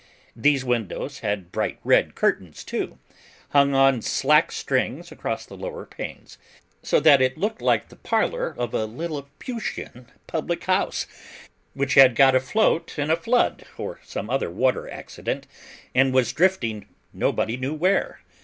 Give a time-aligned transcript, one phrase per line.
[0.35, 2.97] These windows had bright red curtains, too,
[3.49, 6.39] hung on slack strings across the lower panes;
[6.81, 11.05] so that it looked like the parlour of a Lilliputian public house,
[11.75, 15.45] which had got afloat in a flood or some other water accident,
[15.93, 18.21] and was drifting nobody knew where.